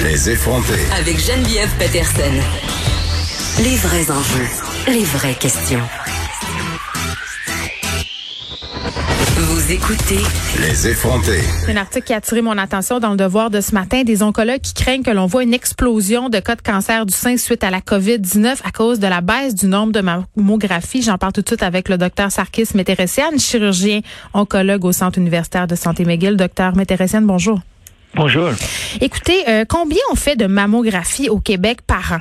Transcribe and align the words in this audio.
Les 0.00 0.30
effronter. 0.30 0.80
Avec 0.98 1.18
Geneviève 1.18 1.68
Peterson. 1.78 2.32
Les 3.62 3.76
vrais 3.76 4.10
enjeux, 4.10 4.48
les 4.88 5.04
vraies 5.04 5.34
questions. 5.34 5.82
Vous 9.36 9.70
écoutez 9.70 10.18
Les 10.60 10.88
effronter. 10.88 11.40
Un 11.68 11.76
article 11.76 12.06
qui 12.06 12.14
a 12.14 12.16
attiré 12.16 12.40
mon 12.40 12.56
attention 12.56 13.00
dans 13.00 13.10
le 13.10 13.18
devoir 13.18 13.50
de 13.50 13.60
ce 13.60 13.74
matin. 13.74 14.02
Des 14.02 14.22
oncologues 14.22 14.62
qui 14.62 14.72
craignent 14.72 15.02
que 15.02 15.10
l'on 15.10 15.26
voit 15.26 15.42
une 15.42 15.52
explosion 15.52 16.30
de 16.30 16.38
cas 16.38 16.56
de 16.56 16.62
cancer 16.62 17.04
du 17.04 17.12
sein 17.12 17.36
suite 17.36 17.62
à 17.62 17.70
la 17.70 17.80
COVID-19 17.80 18.60
à 18.64 18.70
cause 18.70 18.98
de 18.98 19.06
la 19.06 19.20
baisse 19.20 19.54
du 19.54 19.66
nombre 19.66 19.92
de 19.92 20.00
mammographies. 20.00 21.02
J'en 21.02 21.18
parle 21.18 21.34
tout 21.34 21.42
de 21.42 21.48
suite 21.48 21.62
avec 21.62 21.90
le 21.90 21.98
docteur 21.98 22.32
Sarkis 22.32 22.68
Météressian, 22.74 23.36
chirurgien 23.36 24.00
oncologue 24.32 24.86
au 24.86 24.92
Centre 24.92 25.18
universitaire 25.18 25.66
de 25.66 25.74
santé 25.74 26.06
McGill. 26.06 26.36
Docteur 26.38 26.74
Météressian, 26.76 27.20
bonjour. 27.20 27.60
Bonjour. 28.14 28.50
Écoutez, 29.00 29.48
euh, 29.48 29.64
combien 29.66 30.00
on 30.10 30.16
fait 30.16 30.36
de 30.36 30.46
mammographies 30.46 31.30
au 31.30 31.40
Québec 31.40 31.78
par 31.86 32.12
an? 32.12 32.18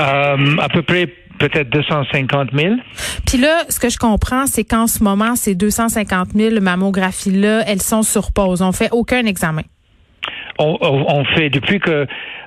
Euh, 0.00 0.56
à 0.58 0.68
peu 0.68 0.82
près 0.82 1.06
peut-être 1.38 1.70
250 1.70 2.50
000. 2.52 2.74
Puis 3.26 3.38
là, 3.38 3.62
ce 3.68 3.80
que 3.80 3.88
je 3.88 3.98
comprends, 3.98 4.46
c'est 4.46 4.64
qu'en 4.64 4.86
ce 4.86 5.02
moment, 5.02 5.34
ces 5.34 5.54
250 5.54 6.32
000 6.34 6.60
mammographies-là, 6.60 7.62
elles 7.66 7.82
sont 7.82 8.02
sur 8.02 8.32
pause. 8.32 8.60
On 8.62 8.72
fait 8.72 8.90
aucun 8.92 9.24
examen. 9.24 9.62
On, 10.58 10.78
on 10.80 11.24
fait, 11.24 11.50
depuis 11.50 11.80
que 11.80 12.06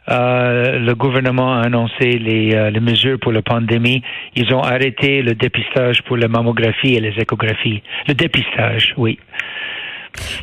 euh, 0.09 0.79
le 0.79 0.95
gouvernement 0.95 1.55
a 1.55 1.65
annoncé 1.65 2.17
les, 2.17 2.55
euh, 2.55 2.69
les, 2.69 2.79
mesures 2.79 3.19
pour 3.19 3.33
la 3.33 3.41
pandémie, 3.41 4.01
ils 4.35 4.53
ont 4.53 4.61
arrêté 4.61 5.21
le 5.21 5.35
dépistage 5.35 6.01
pour 6.03 6.15
la 6.15 6.29
mammographie 6.29 6.95
et 6.95 7.01
les 7.01 7.13
échographies. 7.19 7.83
Le 8.07 8.13
dépistage, 8.13 8.93
oui. 8.95 9.19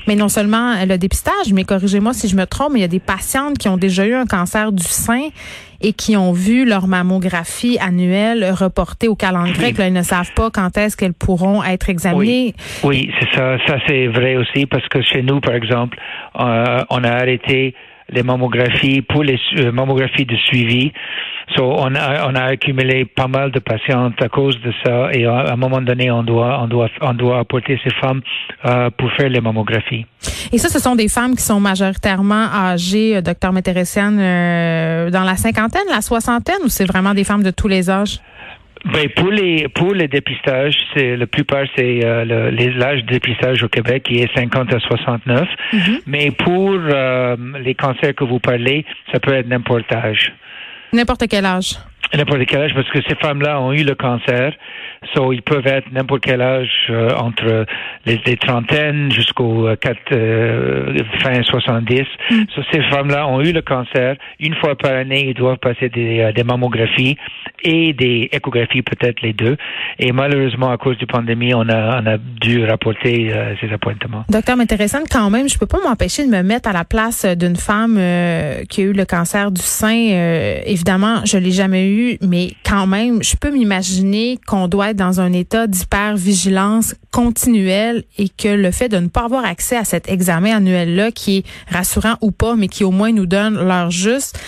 Mais 0.06 0.14
non 0.14 0.28
seulement 0.28 0.74
le 0.84 0.96
dépistage, 0.96 1.52
mais 1.52 1.64
corrigez-moi 1.64 2.12
si 2.12 2.28
je 2.28 2.36
me 2.36 2.46
trompe, 2.46 2.72
il 2.74 2.80
y 2.80 2.84
a 2.84 2.88
des 2.88 3.00
patientes 3.00 3.58
qui 3.58 3.68
ont 3.68 3.76
déjà 3.76 4.06
eu 4.06 4.14
un 4.14 4.26
cancer 4.26 4.72
du 4.72 4.84
sein 4.84 5.28
et 5.80 5.92
qui 5.92 6.16
ont 6.16 6.32
vu 6.32 6.64
leur 6.64 6.86
mammographie 6.86 7.78
annuelle 7.78 8.52
reportée 8.52 9.08
au 9.08 9.14
calendrier, 9.14 9.72
que 9.72 9.78
là, 9.78 9.88
ils 9.88 9.92
ne 9.92 10.02
savent 10.02 10.32
pas 10.34 10.50
quand 10.50 10.76
est-ce 10.78 10.96
qu'elles 10.96 11.12
pourront 11.12 11.62
être 11.62 11.90
examinées. 11.90 12.54
Oui, 12.82 13.10
c'est 13.20 13.34
ça. 13.34 13.58
Ça, 13.66 13.76
c'est 13.86 14.06
vrai 14.06 14.36
aussi 14.36 14.64
parce 14.66 14.86
que 14.88 15.02
chez 15.02 15.22
nous, 15.22 15.40
par 15.40 15.54
exemple, 15.54 15.98
euh, 16.40 16.82
on 16.88 17.04
a 17.04 17.10
arrêté 17.10 17.74
les 18.08 18.22
mammographies 18.22 19.02
pour 19.02 19.22
les 19.22 19.38
euh, 19.58 19.72
mammographies 19.72 20.26
de 20.26 20.36
suivi. 20.36 20.92
So, 21.56 21.62
on 21.62 21.94
a, 21.94 22.26
on 22.28 22.34
a 22.34 22.44
accumulé 22.44 23.04
pas 23.04 23.28
mal 23.28 23.50
de 23.50 23.58
patientes 23.58 24.20
à 24.22 24.28
cause 24.28 24.58
de 24.62 24.72
ça 24.82 25.10
et 25.12 25.26
à, 25.26 25.52
un 25.52 25.56
moment 25.56 25.82
donné, 25.82 26.10
on 26.10 26.22
doit, 26.22 26.62
on 26.62 26.68
doit, 26.68 26.88
on 27.02 27.12
doit 27.12 27.38
apporter 27.38 27.78
ces 27.84 27.90
femmes 28.00 28.22
euh, 28.64 28.88
pour 28.96 29.12
faire 29.12 29.28
les 29.28 29.40
mammographies. 29.40 30.06
Et 30.52 30.58
ça, 30.58 30.68
ce 30.68 30.78
sont 30.78 30.96
des 30.96 31.08
femmes 31.08 31.36
qui 31.36 31.42
sont 31.42 31.60
majoritairement 31.60 32.46
âgées, 32.52 33.16
euh, 33.16 33.20
docteur 33.20 33.52
Météressian, 33.52 34.16
euh, 34.18 35.10
dans 35.10 35.22
la 35.22 35.36
cinquantaine, 35.36 35.82
la 35.90 36.00
soixantaine, 36.00 36.62
ou 36.64 36.68
c'est 36.68 36.86
vraiment 36.86 37.12
des 37.12 37.24
femmes 37.24 37.42
de 37.42 37.50
tous 37.50 37.68
les 37.68 37.90
âges? 37.90 38.20
Ben 38.84 39.08
pour 39.16 39.30
les 39.30 39.66
pour 39.68 39.94
les 39.94 40.08
dépistages, 40.08 40.76
c'est 40.94 41.16
la 41.16 41.26
plupart 41.26 41.64
c'est 41.74 42.04
euh, 42.04 42.50
l'âge 42.50 43.02
de 43.04 43.12
dépistage 43.12 43.62
au 43.62 43.68
Québec 43.68 44.02
qui 44.02 44.18
est 44.18 44.30
50 44.36 44.74
à 44.74 44.78
69. 44.78 45.48
Mm-hmm. 45.72 46.00
Mais 46.06 46.30
pour 46.30 46.72
euh, 46.74 47.36
les 47.60 47.74
cancers 47.74 48.14
que 48.14 48.24
vous 48.24 48.40
parlez, 48.40 48.84
ça 49.10 49.20
peut 49.20 49.32
être 49.32 49.48
n'importe 49.48 49.90
âge. 49.90 50.32
N'importe 50.92 51.24
quel 51.28 51.46
âge. 51.46 51.78
N'importe 52.14 52.44
quel 52.46 52.60
âge 52.62 52.74
parce 52.74 52.88
que 52.90 53.00
ces 53.08 53.16
femmes-là 53.16 53.60
ont 53.60 53.72
eu 53.72 53.84
le 53.84 53.94
cancer, 53.94 54.52
so 55.12 55.32
ils 55.32 55.42
peuvent 55.42 55.66
être 55.66 55.90
n'importe 55.92 56.22
quel 56.22 56.40
âge 56.40 56.70
euh, 56.90 57.10
entre 57.16 57.66
les, 58.06 58.20
les, 58.24 58.36
trentaines 58.36 59.10
jusqu'au 59.10 59.68
euh, 59.68 59.76
euh, 60.12 60.98
fin 61.20 61.42
70. 61.42 62.02
Mm. 62.30 62.34
So, 62.54 62.62
ces 62.72 62.82
femmes-là 62.90 63.28
ont 63.28 63.40
eu 63.40 63.52
le 63.52 63.62
cancer. 63.62 64.16
Une 64.40 64.54
fois 64.56 64.76
par 64.76 64.92
année, 64.92 65.28
ils 65.28 65.34
doivent 65.34 65.58
passer 65.58 65.88
des, 65.88 66.32
des 66.34 66.44
mammographies 66.44 67.16
et 67.64 67.92
des 67.94 68.28
échographies, 68.32 68.82
peut-être 68.82 69.22
les 69.22 69.32
deux. 69.32 69.56
Et 69.98 70.12
malheureusement, 70.12 70.70
à 70.70 70.76
cause 70.76 70.98
du 70.98 71.06
pandémie, 71.06 71.54
on 71.54 71.68
a, 71.68 72.02
on 72.02 72.06
a 72.06 72.18
dû 72.18 72.64
rapporter 72.64 73.32
euh, 73.32 73.54
ces 73.60 73.72
appointements. 73.72 74.24
Docteur, 74.28 74.58
intéressant 74.60 75.02
quand 75.10 75.30
même, 75.30 75.48
je 75.48 75.58
peux 75.58 75.66
pas 75.66 75.78
m'empêcher 75.82 76.26
de 76.26 76.30
me 76.30 76.42
mettre 76.42 76.68
à 76.68 76.72
la 76.72 76.84
place 76.84 77.24
d'une 77.24 77.56
femme 77.56 77.96
euh, 77.98 78.64
qui 78.68 78.82
a 78.82 78.84
eu 78.84 78.92
le 78.92 79.04
cancer 79.04 79.50
du 79.50 79.62
sein. 79.62 80.10
Euh, 80.12 80.60
évidemment, 80.66 81.24
je 81.24 81.38
l'ai 81.38 81.50
jamais 81.50 81.88
eu, 81.88 82.18
mais 82.20 82.50
quand 82.68 82.86
même, 82.86 83.22
je 83.22 83.36
peux 83.36 83.50
m'imaginer 83.50 84.38
qu'on 84.46 84.68
doit 84.68 84.90
être 84.90 84.93
dans 84.94 85.20
un 85.20 85.32
état 85.32 85.66
d'hypervigilance 85.66 86.94
continuelle 87.10 88.04
et 88.18 88.28
que 88.28 88.48
le 88.48 88.70
fait 88.70 88.88
de 88.88 88.98
ne 88.98 89.08
pas 89.08 89.24
avoir 89.24 89.44
accès 89.44 89.76
à 89.76 89.84
cet 89.84 90.08
examen 90.08 90.56
annuel-là, 90.56 91.12
qui 91.12 91.38
est 91.38 91.44
rassurant 91.68 92.16
ou 92.20 92.30
pas, 92.30 92.56
mais 92.56 92.68
qui 92.68 92.84
au 92.84 92.90
moins 92.90 93.12
nous 93.12 93.26
donne 93.26 93.54
l'heure 93.54 93.90
juste, 93.90 94.38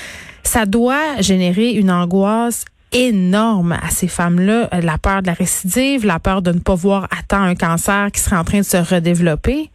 ça 0.42 0.66
doit 0.66 1.20
générer 1.20 1.72
une 1.72 1.90
angoisse 1.90 2.64
énorme 2.92 3.72
à 3.72 3.90
ces 3.90 4.08
femmes-là, 4.08 4.70
la 4.80 4.98
peur 4.98 5.22
de 5.22 5.26
la 5.26 5.32
récidive, 5.34 6.06
la 6.06 6.18
peur 6.18 6.40
de 6.40 6.52
ne 6.52 6.60
pas 6.60 6.74
voir 6.74 7.04
à 7.04 7.22
temps 7.26 7.42
un 7.42 7.54
cancer 7.54 8.10
qui 8.12 8.20
serait 8.20 8.36
en 8.36 8.44
train 8.44 8.60
de 8.60 8.64
se 8.64 8.76
redévelopper. 8.76 9.70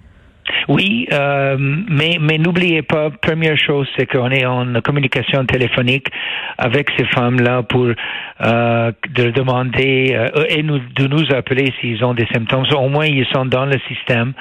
Oui, 0.68 1.08
euh, 1.12 1.56
mais, 1.60 2.18
mais 2.20 2.38
n'oubliez 2.38 2.82
pas, 2.82 3.10
première 3.10 3.58
chose, 3.58 3.88
c'est 3.98 4.06
qu'on 4.06 4.30
est 4.32 4.46
en 4.46 4.82
communication 4.82 5.46
téléphonique 5.46 6.08
avec 6.58 6.90
ces 6.98 7.06
femmes-là 7.06 7.64
pour 7.64 7.88
euh, 8.44 8.92
de 9.12 9.30
demander 9.30 10.14
euh, 10.16 10.46
et 10.50 10.64
nous, 10.64 10.80
de 10.80 11.08
nous 11.08 11.32
appeler 11.32 11.72
s'ils 11.80 12.04
ont 12.04 12.14
des 12.14 12.26
symptômes. 12.34 12.66
Au 12.76 12.90
moins, 12.90 13.06
ils 13.06 13.26
sont 13.28 13.46
dans 13.46 13.66
le 13.66 13.78
système. 13.88 14.34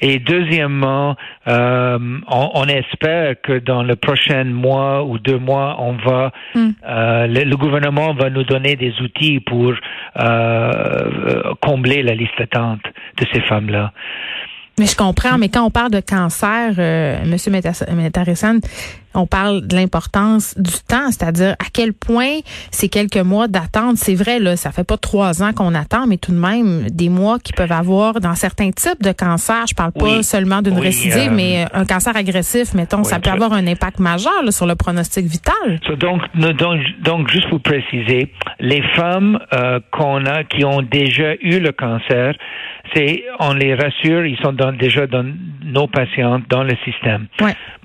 Et 0.00 0.18
deuxièmement, 0.18 1.16
euh, 1.48 1.98
on, 2.28 2.50
on, 2.54 2.64
espère 2.66 3.34
que 3.42 3.58
dans 3.58 3.82
le 3.82 3.96
prochain 3.96 4.44
mois 4.44 5.04
ou 5.04 5.18
deux 5.18 5.38
mois, 5.38 5.76
on 5.80 5.92
va, 5.94 6.32
mm. 6.54 6.70
le, 6.84 7.44
le, 7.44 7.56
gouvernement 7.56 8.14
va 8.14 8.30
nous 8.30 8.44
donner 8.44 8.76
des 8.76 8.94
outils 9.00 9.40
pour 9.40 9.74
combler 11.60 12.02
la 12.02 12.14
liste 12.14 12.38
d'attente 12.38 12.82
de 13.18 13.26
ces 13.32 13.40
femmes-là. 13.42 13.92
Mais 14.78 14.86
je 14.86 14.96
comprends, 14.96 15.36
mais 15.36 15.48
quand 15.48 15.64
on 15.64 15.70
parle 15.70 15.90
de 15.90 16.00
cancer, 16.00 16.74
euh, 16.78 17.24
Monsieur 17.26 17.50
on 19.14 19.26
parle 19.26 19.66
de 19.66 19.76
l'importance 19.76 20.54
du 20.58 20.72
temps, 20.88 21.10
c'est-à-dire 21.10 21.52
à 21.52 21.66
quel 21.72 21.92
point 21.92 22.38
ces 22.70 22.88
quelques 22.88 23.16
mois 23.16 23.48
d'attente, 23.48 23.96
c'est 23.96 24.14
vrai, 24.14 24.38
là, 24.38 24.56
ça 24.56 24.70
fait 24.72 24.84
pas 24.84 24.96
trois 24.96 25.42
ans 25.42 25.52
qu'on 25.52 25.74
attend, 25.74 26.06
mais 26.06 26.16
tout 26.16 26.32
de 26.32 26.38
même 26.38 26.88
des 26.90 27.08
mois 27.08 27.38
qui 27.38 27.52
peuvent 27.52 27.72
avoir 27.72 28.20
dans 28.20 28.34
certains 28.34 28.70
types 28.70 29.02
de 29.02 29.12
cancers. 29.12 29.66
Je 29.68 29.74
parle 29.74 29.92
pas 29.92 30.22
seulement 30.22 30.62
d'une 30.62 30.78
récidive, 30.78 31.30
euh, 31.32 31.34
mais 31.34 31.66
un 31.72 31.84
cancer 31.84 32.16
agressif, 32.16 32.74
mettons, 32.74 33.04
ça 33.04 33.18
peut 33.18 33.30
avoir 33.30 33.52
un 33.52 33.66
impact 33.66 33.98
majeur 33.98 34.30
sur 34.50 34.66
le 34.66 34.74
pronostic 34.74 35.26
vital. 35.26 35.80
donc, 35.98 36.22
donc, 36.34 36.80
donc, 37.02 37.28
juste 37.30 37.48
pour 37.48 37.60
préciser, 37.60 38.32
les 38.58 38.82
femmes 38.94 39.38
euh, 39.52 39.80
qu'on 39.90 40.24
a 40.26 40.44
qui 40.44 40.64
ont 40.64 40.82
déjà 40.82 41.34
eu 41.40 41.60
le 41.60 41.72
cancer, 41.72 42.34
c'est 42.94 43.24
on 43.38 43.54
les 43.54 43.74
rassure, 43.74 44.26
ils 44.26 44.38
sont 44.38 44.52
dans, 44.52 44.72
déjà 44.72 45.06
dans 45.06 45.24
nos 45.64 45.86
patientes 45.86 46.44
dans 46.48 46.64
le 46.64 46.74
système. 46.84 47.26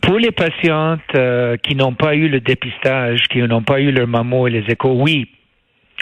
Pour 0.01 0.17
les 0.17 0.31
patientes 0.31 1.14
euh, 1.15 1.57
qui 1.57 1.75
n'ont 1.75 1.93
pas 1.93 2.15
eu 2.15 2.27
le 2.27 2.39
dépistage, 2.39 3.23
qui 3.29 3.39
n'ont 3.39 3.63
pas 3.63 3.79
eu 3.79 3.91
leur 3.91 4.07
mammo 4.07 4.47
et 4.47 4.51
les 4.51 4.63
échos, 4.69 4.93
oui, 4.93 5.27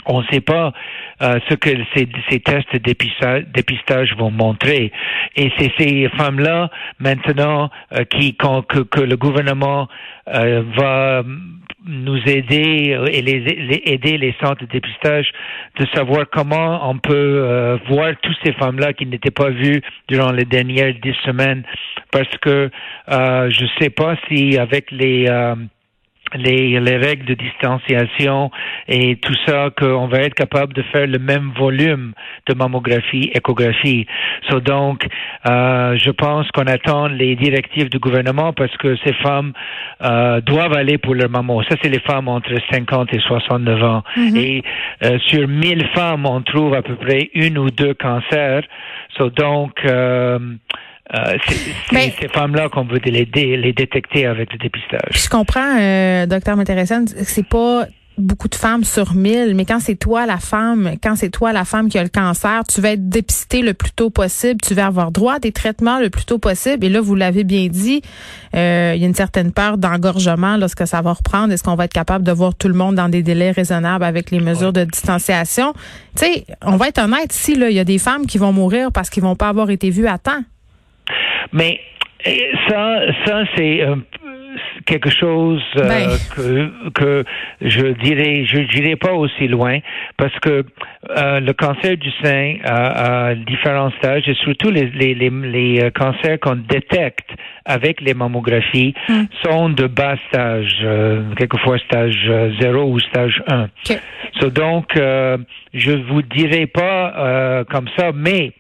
on 0.06 0.22
ne 0.22 0.28
sait 0.28 0.42
pas 0.42 0.74
euh, 1.22 1.40
ce 1.50 1.56
que 1.56 1.70
ces, 1.96 2.08
ces 2.30 2.40
tests 2.40 2.76
dépistage, 2.78 3.46
dépistage, 3.54 4.16
vont 4.18 4.32
montrer. 4.32 4.92
Et 5.36 5.52
c'est 5.58 5.72
ces 5.78 6.10
femmes-là, 6.18 6.70
maintenant, 7.00 7.70
euh, 7.94 8.04
qui, 8.04 8.36
que, 8.36 8.82
que, 8.84 9.02
le 9.02 9.18
gouvernement 9.18 9.88
euh, 10.28 10.64
va 10.76 11.24
nous 11.86 12.18
aider 12.26 12.98
et 13.12 13.22
les, 13.22 13.40
les, 13.40 13.82
aider 13.86 14.18
les 14.18 14.34
centres 14.42 14.62
de 14.62 14.68
dépistage 14.68 15.30
de 15.80 15.86
savoir 15.94 16.26
comment 16.32 16.90
on 16.90 16.98
peut 16.98 17.14
euh, 17.14 17.78
voir 17.90 18.14
toutes 18.22 18.38
ces 18.44 18.54
femmes-là 18.54 18.94
qui 18.94 19.06
n'étaient 19.06 19.32
pas 19.32 19.50
vues 19.50 19.82
durant 20.08 20.32
les 20.32 20.46
dernières 20.46 20.94
dix 21.02 21.16
semaines 21.26 21.64
parce 22.12 22.30
que 22.42 22.70
euh, 23.12 23.50
je 23.50 23.66
sais 23.80 23.90
pas 23.90 24.16
si 24.28 24.58
avec 24.58 24.92
les 24.92 25.26
euh, 25.28 25.56
les, 26.36 26.80
les, 26.80 26.98
règles 26.98 27.26
de 27.26 27.34
distanciation 27.34 28.52
et 28.88 29.16
tout 29.18 29.36
ça, 29.46 29.70
qu'on 29.78 30.08
va 30.08 30.20
être 30.20 30.34
capable 30.34 30.74
de 30.74 30.82
faire 30.84 31.08
le 31.08 31.20
même 31.20 31.52
volume 31.58 32.14
de 32.48 32.54
mammographie, 32.54 33.32
échographie. 33.34 34.06
So 34.50 34.60
donc, 34.60 35.06
euh, 35.50 35.98
je 35.98 36.12
pense 36.12 36.50
qu'on 36.52 36.68
attend 36.68 37.08
les 37.08 37.36
directives 37.36 37.90
du 37.90 38.00
gouvernement 38.00 38.54
parce 38.54 38.76
que 38.78 38.96
ces 38.98 39.14
femmes 39.14 39.54
euh, 40.02 40.42
doivent 40.42 40.76
aller 40.76 40.98
pour 40.98 41.16
leur 41.16 41.30
maman. 41.30 41.62
Ça, 41.64 41.76
c'est 41.82 41.90
les 41.90 42.00
femmes 42.00 42.28
entre 42.28 42.54
50 42.72 43.14
et 43.14 43.20
69 43.20 43.84
ans. 43.84 44.04
Mm-hmm. 44.16 44.38
Et 44.38 44.64
euh, 45.04 45.18
sur 45.28 45.48
1000 45.48 45.88
femmes, 45.96 46.26
on 46.26 46.42
trouve 46.42 46.74
à 46.74 46.82
peu 46.82 46.96
près 46.96 47.30
une 47.34 47.58
ou 47.58 47.70
deux 47.70 47.94
cancers. 47.94 48.64
So 49.18 49.30
donc, 49.30 49.84
euh, 51.14 51.38
c'est 51.90 52.14
ces 52.20 52.28
femmes-là 52.30 52.70
qu'on 52.70 52.86
veut 52.86 53.00
les, 53.04 53.26
les, 53.26 53.74
détecter 53.74 54.26
avec 54.26 54.52
le 54.54 54.58
dépistage. 54.58 55.12
Je 55.12 55.30
comprends, 55.30 55.78
euh, 55.78 56.26
docteur 56.26 56.56
Météressian, 56.56 57.06
c'est 57.08 57.48
pas 57.48 57.88
beaucoup 58.18 58.48
de 58.48 58.56
femmes 58.56 58.84
sur 58.84 59.16
mille, 59.16 59.54
mais 59.56 59.66
quand 59.66 59.80
c'est 59.80 59.96
toi 59.96 60.26
la 60.26 60.38
femme, 60.38 60.92
quand 61.02 61.16
c'est 61.16 61.30
toi 61.30 61.52
la 61.52 61.66
femme 61.66 61.90
qui 61.90 61.98
a 61.98 62.04
le 62.04 62.10
cancer, 62.10 62.64
tu 62.64 62.80
vas 62.80 62.92
être 62.92 63.10
dépistée 63.10 63.62
le 63.62 63.74
plus 63.74 63.92
tôt 63.92 64.10
possible, 64.10 64.62
tu 64.62 64.74
vas 64.74 64.86
avoir 64.86 65.12
droit 65.12 65.36
à 65.36 65.40
des 65.40 65.52
traitements 65.52 66.00
le 66.00 66.10
plus 66.10 66.26
tôt 66.26 66.38
possible. 66.38 66.86
Et 66.86 66.90
là, 66.90 67.02
vous 67.02 67.16
l'avez 67.16 67.44
bien 67.44 67.68
dit, 67.68 68.02
euh, 68.56 68.94
il 68.96 69.02
y 69.02 69.06
a 69.06 69.08
une 69.08 69.16
certaine 69.16 69.52
peur 69.52 69.78
d'engorgement 69.78 70.58
lorsque 70.58 70.86
ça 70.88 71.02
va 71.02 71.14
reprendre. 71.14 71.52
Est-ce 71.54 71.64
qu'on 71.64 71.76
va 71.76 71.86
être 71.86 71.94
capable 71.94 72.24
de 72.24 72.32
voir 72.32 72.56
tout 72.56 72.68
le 72.68 72.76
monde 72.76 72.96
dans 72.96 73.10
des 73.10 73.24
délais 73.24 73.52
raisonnables 73.52 74.04
avec 74.04 74.32
les 74.32 74.40
mesures 74.40 74.74
de 74.74 74.84
distanciation? 74.84 75.74
Tu 76.16 76.26
sais, 76.26 76.46
on 76.62 76.78
va 76.78 76.90
être 76.90 77.00
honnête, 77.00 77.32
si 77.34 77.56
là, 77.56 77.70
il 77.70 77.76
y 77.76 77.80
a 77.80 77.86
des 77.86 77.98
femmes 77.98 78.28
qui 78.28 78.38
vont 78.38 78.54
mourir 78.54 78.92
parce 78.92 79.10
qu'ils 79.10 79.24
vont 79.24 79.36
pas 79.36 79.50
avoir 79.50 79.70
été 79.70 79.90
vues 79.90 80.08
à 80.08 80.18
temps. 80.18 80.42
Mais 81.52 81.80
ça, 82.70 83.02
ça 83.26 83.44
c'est 83.56 83.82
quelque 84.86 85.10
chose 85.10 85.62
euh, 85.78 85.88
Ben. 85.88 86.10
que, 86.36 86.90
que 86.92 87.24
je 87.62 87.88
dirais, 88.04 88.46
je 88.46 88.60
dirais 88.76 88.96
pas 88.96 89.14
aussi 89.14 89.48
loin, 89.48 89.80
parce 90.18 90.38
que 90.40 90.64
euh, 91.10 91.40
le 91.40 91.54
cancer 91.54 91.98
du 91.98 92.10
sein 92.24 92.58
a, 92.64 93.30
a 93.30 93.36
différents 93.36 93.92
stages, 93.98 94.28
et 94.28 94.34
surtout 94.36 94.70
les, 94.70 94.86
les, 94.92 95.14
les, 95.16 95.30
les, 95.30 95.84
euh, 95.84 95.90
cancers 95.92 96.40
qu'on 96.40 96.56
détecte 96.56 97.30
avec 97.66 98.02
les 98.02 98.14
mammographies 98.14 98.94
Hmm. 99.08 99.24
sont 99.44 99.70
de 99.70 99.88
bas 99.88 100.16
stage, 100.28 100.80
euh, 100.84 101.24
quelquefois 101.36 101.78
stage 101.80 102.26
euh, 102.28 102.52
0 102.62 102.84
ou 102.92 103.00
stage 103.00 103.42
1. 103.50 103.64
OK. 103.64 104.00
So, 104.40 104.50
donc, 104.50 104.96
euh, 104.98 105.38
je 105.74 105.92
vous 105.92 106.22
dirai 106.22 106.68
pas 106.68 107.14
euh, 107.18 107.64
comme 107.66 107.88
ça, 107.98 108.12
mais 108.14 108.52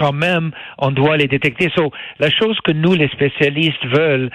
quand 0.00 0.12
même, 0.12 0.50
on 0.78 0.90
doit 0.90 1.16
les 1.16 1.28
détecter. 1.28 1.70
So, 1.76 1.90
la 2.18 2.30
chose 2.30 2.58
que 2.64 2.72
nous, 2.72 2.94
les 2.94 3.08
spécialistes, 3.08 3.84
veulent, 3.96 4.30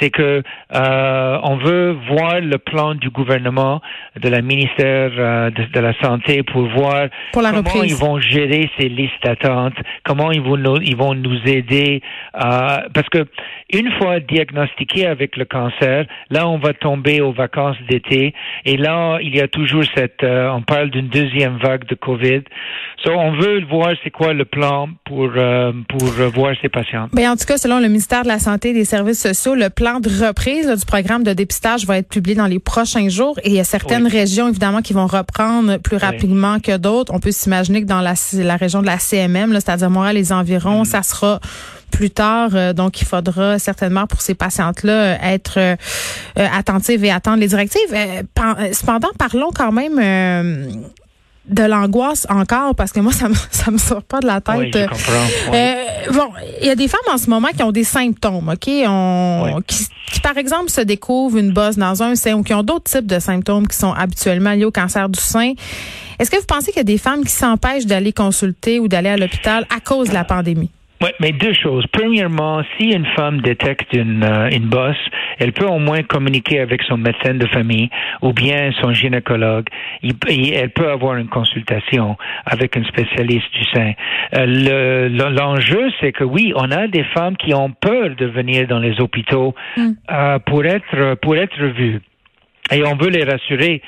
c'est 0.00 0.10
que 0.10 0.42
euh, 0.74 1.38
on 1.42 1.56
veut 1.56 1.96
voir 2.08 2.40
le 2.40 2.58
plan 2.58 2.94
du 2.94 3.10
gouvernement, 3.10 3.80
de 4.16 4.28
la 4.28 4.42
ministère 4.42 5.10
euh, 5.18 5.50
de, 5.50 5.64
de 5.64 5.80
la 5.80 5.94
santé, 6.00 6.42
pour 6.42 6.62
voir 6.68 7.08
Pour 7.32 7.42
la 7.42 7.50
comment 7.50 7.68
reprise. 7.70 7.92
ils 7.92 7.96
vont 7.96 8.18
gérer 8.20 8.70
ces 8.78 8.88
listes 8.88 9.22
d'attente, 9.24 9.74
comment 10.04 10.30
ils 10.30 10.40
vont 10.40 10.56
nous, 10.56 10.80
ils 10.82 10.96
vont 10.96 11.14
nous 11.14 11.40
aider, 11.46 12.00
euh, 12.36 12.78
parce 12.94 13.08
que 13.08 13.26
une 13.72 13.90
fois 13.98 14.20
diagnostiqué 14.20 15.06
avec 15.06 15.36
le 15.36 15.44
cancer, 15.44 16.06
là, 16.30 16.48
on 16.48 16.58
va 16.58 16.72
tomber 16.72 17.20
aux 17.20 17.32
vacances 17.32 17.76
d'été, 17.88 18.34
et 18.64 18.76
là, 18.76 19.18
il 19.20 19.36
y 19.36 19.40
a 19.40 19.48
toujours 19.48 19.84
cette, 19.94 20.22
euh, 20.22 20.50
on 20.50 20.62
parle 20.62 20.90
d'une 20.90 21.08
deuxième 21.08 21.56
vague 21.58 21.84
de 21.86 21.94
Covid. 21.94 22.42
So, 23.04 23.12
on 23.12 23.32
veut 23.32 23.64
voir 23.64 23.90
c'est 24.02 24.10
quoi 24.10 24.32
le 24.32 24.44
plan 24.44 24.88
pour 25.08 25.30
euh, 25.36 25.72
pour 25.88 26.08
voir 26.34 26.54
ces 26.62 26.68
patients. 26.68 27.08
Ben, 27.12 27.30
en 27.30 27.36
tout 27.36 27.44
cas, 27.46 27.56
selon 27.58 27.80
le 27.80 27.88
ministère 27.88 28.22
de 28.22 28.28
la 28.28 28.38
Santé 28.38 28.70
et 28.70 28.74
des 28.74 28.84
Services 28.84 29.20
sociaux, 29.22 29.54
le 29.54 29.70
plan 29.70 29.98
de 30.00 30.08
reprise 30.26 30.66
là, 30.66 30.76
du 30.76 30.84
programme 30.84 31.24
de 31.24 31.32
dépistage 31.32 31.86
va 31.86 31.98
être 31.98 32.08
publié 32.08 32.36
dans 32.36 32.46
les 32.46 32.58
prochains 32.58 33.08
jours. 33.08 33.38
Et 33.42 33.48
il 33.48 33.54
y 33.54 33.60
a 33.60 33.64
certaines 33.64 34.04
Oui. 34.04 34.10
régions, 34.12 34.48
évidemment, 34.48 34.82
qui 34.82 34.92
vont 34.92 35.06
reprendre 35.06 35.78
plus 35.78 35.96
rapidement 35.96 36.60
que 36.60 36.76
d'autres. 36.76 37.12
On 37.14 37.20
peut 37.20 37.32
s'imaginer 37.32 37.80
que 37.82 37.86
dans 37.86 38.00
la, 38.00 38.14
la 38.34 38.56
région 38.56 38.82
de 38.82 38.86
la 38.86 38.98
CMM, 38.98 39.52
c'est-à-dire 39.54 39.90
Montréal 39.90 40.16
et 40.16 40.20
les 40.20 40.32
environs, 40.32 40.84
ça 40.84 41.02
sera 41.02 41.40
plus 41.90 42.10
tard. 42.10 42.50
Euh, 42.54 42.72
donc, 42.74 43.00
il 43.00 43.06
faudra 43.06 43.58
certainement 43.58 44.06
pour 44.06 44.20
ces 44.20 44.34
patientes-là 44.34 44.92
euh, 44.92 45.16
être 45.22 45.54
euh, 45.58 45.76
euh, 46.38 46.46
attentives 46.54 47.02
et 47.04 47.10
attendre 47.10 47.38
les 47.38 47.48
directives. 47.48 47.80
Euh, 47.92 48.22
pen- 48.34 48.72
cependant, 48.72 49.08
parlons 49.18 49.50
quand 49.54 49.72
même 49.72 49.98
euh, 49.98 50.66
de 51.48 51.62
l'angoisse 51.62 52.26
encore, 52.28 52.74
parce 52.74 52.92
que 52.92 53.00
moi, 53.00 53.12
ça 53.12 53.28
me, 53.28 53.34
ça 53.50 53.70
me 53.70 53.78
sort 53.78 54.02
pas 54.02 54.20
de 54.20 54.26
la 54.26 54.40
tête. 54.40 54.56
Oui, 54.58 54.70
je 54.72 54.84
comprends. 54.86 55.26
Oui. 55.50 55.56
Euh, 55.56 56.12
bon, 56.12 56.28
il 56.60 56.66
y 56.66 56.70
a 56.70 56.74
des 56.74 56.88
femmes 56.88 57.00
en 57.12 57.18
ce 57.18 57.28
moment 57.30 57.48
qui 57.56 57.62
ont 57.62 57.72
des 57.72 57.84
symptômes, 57.84 58.48
OK? 58.48 58.68
On, 58.86 59.52
Oui. 59.56 59.62
qui, 59.66 59.86
qui, 60.12 60.20
par 60.20 60.36
exemple, 60.36 60.70
se 60.70 60.80
découvrent 60.80 61.38
une 61.38 61.52
bosse 61.52 61.76
dans 61.76 62.02
un 62.02 62.14
sein 62.14 62.34
ou 62.34 62.42
qui 62.42 62.54
ont 62.54 62.62
d'autres 62.62 62.90
types 62.90 63.06
de 63.06 63.18
symptômes 63.18 63.66
qui 63.68 63.76
sont 63.76 63.92
habituellement 63.92 64.52
liés 64.52 64.64
au 64.64 64.70
cancer 64.70 65.08
du 65.08 65.20
sein. 65.20 65.52
Est-ce 66.18 66.30
que 66.30 66.36
vous 66.36 66.46
pensez 66.46 66.66
qu'il 66.72 66.78
y 66.78 66.80
a 66.80 66.84
des 66.84 66.98
femmes 66.98 67.24
qui 67.24 67.32
s'empêchent 67.32 67.86
d'aller 67.86 68.12
consulter 68.12 68.80
ou 68.80 68.88
d'aller 68.88 69.10
à 69.10 69.16
l'hôpital 69.16 69.66
à 69.74 69.80
cause 69.80 70.08
de 70.08 70.14
la 70.14 70.24
pandémie? 70.24 70.70
Oui, 71.00 71.10
mais 71.20 71.30
deux 71.30 71.52
choses. 71.52 71.86
Premièrement, 71.92 72.62
si 72.76 72.90
une 72.90 73.06
femme 73.16 73.40
détecte 73.40 73.92
une, 73.92 74.24
euh, 74.24 74.50
une 74.50 74.66
bosse, 74.66 74.96
elle 75.38 75.52
peut 75.52 75.66
au 75.66 75.78
moins 75.78 76.02
communiquer 76.02 76.58
avec 76.58 76.82
son 76.82 76.96
médecin 76.98 77.34
de 77.34 77.46
famille 77.46 77.88
ou 78.20 78.32
bien 78.32 78.72
son 78.80 78.92
gynécologue. 78.92 79.66
Il 80.02 80.14
elle 80.54 80.70
peut 80.70 80.90
avoir 80.90 81.16
une 81.16 81.28
consultation 81.28 82.16
avec 82.46 82.76
un 82.76 82.82
spécialiste 82.84 83.46
du 83.54 83.64
sein. 83.72 83.92
Euh, 84.34 84.46
le- 84.46 85.08
le- 85.08 85.28
L'enjeu, 85.38 85.88
c'est 86.00 86.10
que 86.10 86.24
oui, 86.24 86.52
on 86.56 86.70
a 86.72 86.88
des 86.88 87.04
femmes 87.14 87.36
qui 87.36 87.54
ont 87.54 87.70
peur 87.70 88.10
de 88.16 88.26
venir 88.26 88.66
dans 88.66 88.80
les 88.80 89.00
hôpitaux 89.00 89.54
Mm. 89.76 89.90
euh, 90.10 90.38
pour 90.40 90.64
être 90.64 91.14
pour 91.22 91.36
être 91.36 91.62
vues. 91.64 92.00
Et 92.72 92.82
on 92.84 92.96
veut 92.96 93.10
les 93.10 93.22
rassurer 93.24 93.82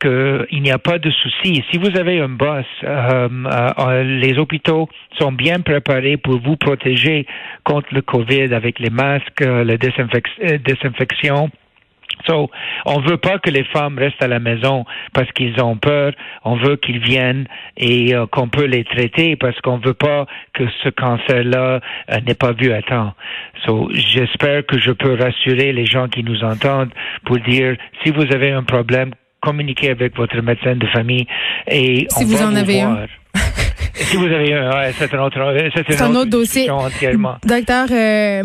qu'il 0.00 0.62
n'y 0.62 0.70
a 0.70 0.78
pas 0.78 0.98
de 0.98 1.10
souci. 1.10 1.62
Si 1.70 1.78
vous 1.78 1.96
avez 1.98 2.20
un 2.20 2.28
boss, 2.28 2.64
euh, 2.84 3.28
euh, 3.28 3.68
euh, 3.78 4.02
les 4.04 4.38
hôpitaux 4.38 4.88
sont 5.18 5.32
bien 5.32 5.60
préparés 5.60 6.16
pour 6.16 6.40
vous 6.40 6.56
protéger 6.56 7.26
contre 7.64 7.88
le 7.92 8.02
COVID 8.02 8.54
avec 8.54 8.78
les 8.78 8.90
masques, 8.90 9.42
euh, 9.42 9.64
la 9.64 9.76
désinfec- 9.76 10.38
euh, 10.42 10.58
désinfection. 10.58 11.50
So, 12.26 12.50
on 12.84 13.00
veut 13.00 13.16
pas 13.18 13.38
que 13.38 13.50
les 13.50 13.62
femmes 13.64 13.96
restent 13.96 14.22
à 14.22 14.26
la 14.28 14.40
maison 14.40 14.84
parce 15.12 15.30
qu'ils 15.32 15.62
ont 15.62 15.76
peur. 15.76 16.12
On 16.44 16.56
veut 16.56 16.74
qu'ils 16.76 16.98
viennent 16.98 17.46
et 17.76 18.12
qu'on 18.32 18.48
peut 18.48 18.64
les 18.64 18.82
traiter 18.82 19.36
parce 19.36 19.60
qu'on 19.60 19.78
veut 19.78 19.94
pas 19.94 20.26
que 20.52 20.64
ce 20.82 20.88
cancer-là 20.88 21.80
euh, 22.10 22.20
n'est 22.26 22.34
pas 22.34 22.52
vu 22.52 22.72
à 22.72 22.82
temps. 22.82 23.14
So, 23.64 23.88
j'espère 23.92 24.66
que 24.66 24.78
je 24.80 24.90
peux 24.90 25.14
rassurer 25.14 25.72
les 25.72 25.86
gens 25.86 26.08
qui 26.08 26.24
nous 26.24 26.42
entendent 26.42 26.92
pour 27.24 27.38
dire 27.38 27.76
si 28.02 28.10
vous 28.10 28.26
avez 28.34 28.50
un 28.50 28.64
problème, 28.64 29.10
communiquez 29.40 29.90
avec 29.90 30.16
votre 30.16 30.40
médecin 30.42 30.76
de 30.76 30.86
famille 30.86 31.26
et 31.66 32.06
Si 32.10 32.22
on 32.24 32.26
vous 32.26 32.36
va 32.36 32.46
en 32.46 32.54
avez 32.54 32.80
un. 32.80 33.06
si 33.94 34.16
vous 34.16 34.24
avez 34.26 34.54
un, 34.54 34.70
ouais, 34.70 34.92
c'est 34.98 35.12
un 35.14 35.22
autre, 35.22 35.56
c'est 35.74 35.84
C'est 35.92 36.02
un 36.02 36.14
autre 36.14 36.30
dossier. 36.30 36.70
entièrement. 36.70 37.36
Docteur 37.44 37.86
euh, 37.90 38.42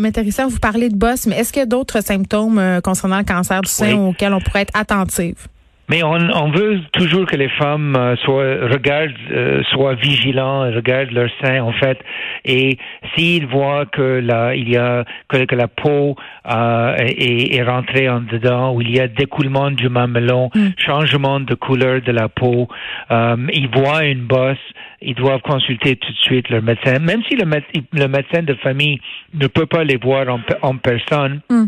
vous 0.48 0.58
parlez 0.58 0.88
de 0.88 0.96
bosse, 0.96 1.26
mais 1.26 1.36
est-ce 1.36 1.52
qu'il 1.52 1.60
y 1.60 1.62
a 1.62 1.66
d'autres 1.66 2.00
symptômes 2.02 2.58
euh, 2.58 2.80
concernant 2.80 3.18
le 3.18 3.24
cancer 3.24 3.60
du 3.60 3.70
sein 3.70 3.94
Oui. 3.94 4.08
auxquels 4.10 4.34
on 4.34 4.40
pourrait 4.40 4.62
être 4.62 4.78
attentive? 4.78 5.46
Mais 5.90 6.02
on, 6.02 6.14
on 6.14 6.50
veut 6.50 6.80
toujours 6.92 7.26
que 7.26 7.36
les 7.36 7.50
femmes 7.50 7.94
euh, 7.96 8.16
soient 8.16 8.56
regardent, 8.72 9.12
euh, 9.30 9.62
soient 9.64 9.94
vigilants, 9.94 10.60
regardent 10.72 11.10
leur 11.10 11.28
sein 11.42 11.60
en 11.62 11.72
fait, 11.72 11.98
et 12.46 12.78
s'ils 13.14 13.46
voient 13.46 13.84
que 13.86 14.20
la, 14.24 14.54
il 14.54 14.68
y 14.70 14.76
a 14.78 15.04
que, 15.28 15.44
que 15.44 15.54
la 15.54 15.68
peau 15.68 16.16
euh, 16.50 16.94
est, 16.98 17.54
est 17.56 17.62
rentrée 17.62 18.08
en 18.08 18.20
dedans, 18.20 18.72
ou 18.74 18.80
il 18.80 18.96
y 18.96 19.00
a 19.00 19.08
découlement 19.08 19.70
du 19.70 19.88
mamelon, 19.88 20.50
Mm. 20.54 20.68
changement 20.78 21.40
de 21.40 21.54
couleur 21.54 22.00
de 22.00 22.12
la 22.12 22.28
peau, 22.28 22.68
euh, 23.10 23.36
ils 23.52 23.68
voient 23.68 24.04
une 24.04 24.24
bosse, 24.24 24.56
ils 25.02 25.14
doivent 25.14 25.40
consulter 25.42 25.96
tout 25.96 26.12
de 26.12 26.18
suite 26.18 26.48
leur 26.48 26.62
médecin, 26.62 26.98
même 26.98 27.22
si 27.28 27.36
le, 27.36 27.44
méde- 27.44 27.64
le 27.92 28.06
médecin 28.08 28.42
de 28.42 28.54
famille 28.54 29.00
ne 29.34 29.46
peut 29.48 29.66
pas 29.66 29.84
les 29.84 29.96
voir 29.96 30.28
en, 30.28 30.40
en 30.62 30.76
personne 30.76 31.40
Mm. 31.50 31.64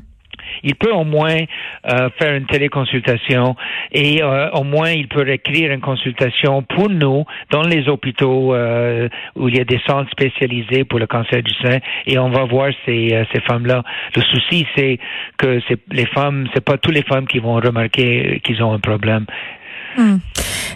Il 0.62 0.74
peut 0.74 0.92
au 0.92 1.04
moins 1.04 1.36
euh, 1.36 2.10
faire 2.18 2.34
une 2.34 2.46
téléconsultation 2.46 3.56
et 3.92 4.22
euh, 4.22 4.50
au 4.50 4.64
moins 4.64 4.90
il 4.90 5.08
peut 5.08 5.28
écrire 5.28 5.72
une 5.72 5.80
consultation 5.80 6.62
pour 6.62 6.88
nous 6.88 7.24
dans 7.50 7.62
les 7.62 7.88
hôpitaux 7.88 8.54
euh, 8.54 9.08
où 9.34 9.48
il 9.48 9.56
y 9.56 9.60
a 9.60 9.64
des 9.64 9.80
centres 9.86 10.10
spécialisés 10.10 10.84
pour 10.84 10.98
le 10.98 11.06
cancer 11.06 11.42
du 11.42 11.54
sein 11.62 11.78
et 12.06 12.18
on 12.18 12.30
va 12.30 12.44
voir 12.44 12.70
ces, 12.84 13.12
euh, 13.12 13.24
ces 13.32 13.40
femmes-là. 13.40 13.82
Le 14.14 14.22
souci 14.22 14.66
c'est 14.76 14.98
que 15.36 15.60
les 15.90 16.06
femmes, 16.06 16.48
c'est 16.54 16.64
pas 16.64 16.78
toutes 16.78 16.94
les 16.94 17.02
femmes 17.02 17.26
qui 17.26 17.38
vont 17.38 17.54
remarquer 17.54 18.40
qu'ils 18.44 18.62
ont 18.62 18.72
un 18.72 18.78
problème. 18.78 19.26
Hum. 19.98 20.20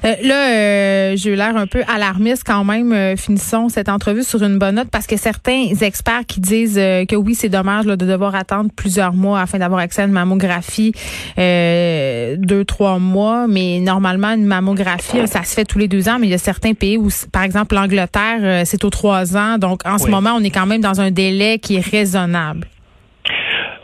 Euh, 0.05 0.15
là, 0.23 0.49
euh, 0.49 1.17
j'ai 1.17 1.33
eu 1.33 1.35
l'air 1.35 1.57
un 1.57 1.67
peu 1.67 1.83
alarmiste 1.87 2.45
quand 2.47 2.65
même. 2.65 2.93
Euh, 2.93 3.17
finissons 3.17 3.69
cette 3.69 3.89
entrevue 3.89 4.23
sur 4.23 4.43
une 4.43 4.59
bonne 4.59 4.77
note 4.77 4.89
parce 4.91 5.07
que 5.07 5.17
certains 5.17 5.67
experts 5.83 6.25
qui 6.27 6.41
disent 6.41 6.79
euh, 6.79 7.05
que 7.05 7.17
oui, 7.17 7.35
c'est 7.35 7.49
dommage 7.49 7.85
là, 7.85 7.97
de 7.97 8.07
devoir 8.07 8.35
attendre 8.35 8.71
plusieurs 8.75 9.13
mois 9.13 9.41
afin 9.41 9.59
d'avoir 9.59 9.81
accès 9.81 10.03
à 10.03 10.05
une 10.07 10.13
mammographie, 10.13 10.93
euh, 11.39 12.37
deux, 12.39 12.65
trois 12.65 12.99
mois, 12.99 13.47
mais 13.47 13.81
normalement, 13.81 14.31
une 14.31 14.47
mammographie, 14.47 15.27
ça 15.27 15.43
se 15.43 15.55
fait 15.55 15.65
tous 15.65 15.79
les 15.79 15.89
deux 15.89 16.09
ans, 16.09 16.19
mais 16.19 16.29
il 16.29 16.31
y 16.31 16.35
a 16.35 16.39
certains 16.39 16.73
pays 16.73 16.97
où, 16.97 17.09
par 17.33 17.43
exemple, 17.43 17.75
l'Angleterre, 17.75 18.65
c'est 18.65 18.85
aux 18.85 18.91
trois 18.91 19.37
ans. 19.37 19.59
Donc, 19.59 19.81
en 19.85 19.99
ce 19.99 20.09
moment, 20.09 20.33
on 20.37 20.43
est 20.43 20.51
quand 20.51 20.67
même 20.67 20.81
dans 20.81 21.01
un 21.01 21.11
délai 21.11 21.59
qui 21.59 21.77
est 21.77 21.87
raisonnable. 21.87 22.67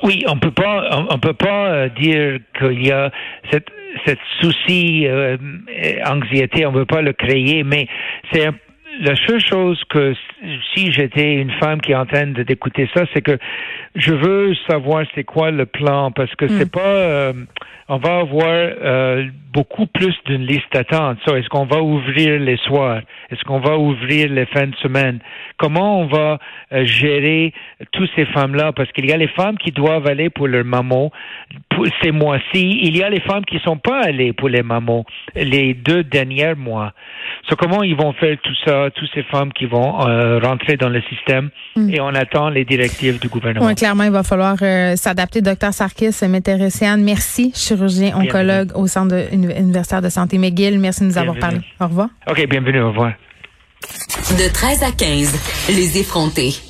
Oui, 0.02 0.24
on 0.28 0.38
peut 0.38 0.50
pas, 0.50 0.88
on, 0.92 1.06
on 1.14 1.18
peut 1.18 1.34
pas 1.34 1.88
dire 1.88 2.38
qu'il 2.58 2.86
y 2.86 2.92
a 2.92 3.10
cette, 3.50 3.66
cette 4.06 4.20
souci, 4.40 5.06
euh, 5.06 5.36
anxiété, 6.06 6.64
on 6.66 6.72
ne 6.72 6.78
veut 6.78 6.86
pas 6.86 7.02
le 7.02 7.12
créer, 7.12 7.64
mais 7.64 7.88
c'est 8.32 8.48
la 9.00 9.14
seule 9.14 9.44
chose 9.44 9.82
que 9.88 10.14
si 10.74 10.92
j'étais 10.92 11.34
une 11.34 11.50
femme 11.52 11.80
qui 11.80 11.92
est 11.92 11.96
en 11.96 12.06
train 12.06 12.26
d'écouter 12.26 12.88
ça, 12.94 13.04
c'est 13.12 13.20
que 13.20 13.38
Je 13.96 14.12
veux 14.12 14.54
savoir 14.68 15.04
c'est 15.14 15.24
quoi 15.24 15.50
le 15.50 15.66
plan 15.66 16.10
parce 16.12 16.34
que 16.36 16.46
c'est 16.48 16.70
pas. 16.70 16.80
euh, 16.80 17.32
on 17.88 17.98
va 17.98 18.18
avoir 18.18 18.48
euh, 18.50 19.26
beaucoup 19.52 19.86
plus 19.86 20.14
d'une 20.26 20.44
liste 20.44 20.66
d'attente. 20.72 21.18
So, 21.24 21.36
est-ce 21.36 21.48
qu'on 21.48 21.66
va 21.66 21.80
ouvrir 21.80 22.40
les 22.40 22.56
soirs? 22.58 23.00
Est-ce 23.30 23.42
qu'on 23.44 23.60
va 23.60 23.78
ouvrir 23.78 24.28
les 24.28 24.44
fins 24.46 24.66
de 24.66 24.74
semaine? 24.76 25.20
Comment 25.56 26.00
on 26.00 26.06
va 26.06 26.38
euh, 26.72 26.84
gérer 26.84 27.52
toutes 27.92 28.10
ces 28.16 28.26
femmes-là? 28.26 28.72
Parce 28.72 28.90
qu'il 28.90 29.06
y 29.06 29.12
a 29.12 29.16
les 29.16 29.28
femmes 29.28 29.56
qui 29.56 29.70
doivent 29.70 30.06
aller 30.08 30.30
pour 30.30 30.48
leur 30.48 30.64
maman 30.64 31.12
pour 31.70 31.86
ces 32.02 32.10
mois-ci. 32.10 32.80
Il 32.82 32.96
y 32.96 33.02
a 33.04 33.08
les 33.08 33.20
femmes 33.20 33.44
qui 33.44 33.60
sont 33.60 33.76
pas 33.78 34.00
allées 34.02 34.32
pour 34.32 34.48
les 34.48 34.62
mamans 34.62 35.04
les 35.36 35.72
deux 35.74 36.02
derniers 36.02 36.54
mois. 36.56 36.92
So, 37.48 37.54
comment 37.54 37.84
ils 37.84 37.96
vont 37.96 38.12
faire 38.14 38.36
tout 38.42 38.54
ça 38.64 38.90
Toutes 38.94 39.10
ces 39.14 39.22
femmes 39.22 39.52
qui 39.52 39.66
vont 39.66 40.06
euh, 40.08 40.40
rentrer 40.40 40.76
dans 40.76 40.88
le 40.88 41.02
système? 41.02 41.50
Et 41.92 42.00
on 42.00 42.08
attend 42.08 42.48
les 42.50 42.64
directives 42.64 43.20
du 43.20 43.28
gouvernement. 43.28 43.66
Clairement, 43.86 44.02
il 44.02 44.10
va 44.10 44.24
falloir 44.24 44.56
euh, 44.62 44.96
s'adapter. 44.96 45.40
Docteur 45.42 45.72
Sarkis, 45.72 46.10
météricienne, 46.28 47.04
merci, 47.04 47.52
chirurgien 47.54 48.16
oncologue 48.16 48.72
au 48.74 48.88
Centre 48.88 49.14
de- 49.14 49.26
uni- 49.32 49.54
universitaire 49.56 50.02
de 50.02 50.08
santé 50.08 50.38
McGill. 50.38 50.80
Merci 50.80 51.02
de 51.02 51.06
nous 51.06 51.18
avoir 51.18 51.36
parlé. 51.38 51.60
Au 51.80 51.86
revoir. 51.86 52.08
OK, 52.28 52.48
bienvenue, 52.48 52.80
au 52.82 52.88
revoir. 52.88 53.12
De 54.30 54.52
13 54.52 54.82
à 54.82 54.90
15, 54.90 55.32
les 55.68 55.98
effrontés. 55.98 56.56